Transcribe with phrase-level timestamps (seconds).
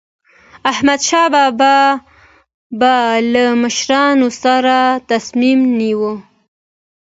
[0.71, 1.77] احمدشاه بابا
[2.79, 2.93] به
[3.31, 4.77] له مشورو سره
[5.09, 6.13] تصمیم نیوه.